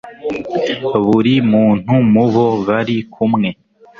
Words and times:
buri 1.05 1.33
muntu 1.51 1.93
mu 2.11 2.25
bo 2.33 2.47
bari 2.67 2.95
kumwe 3.13 3.49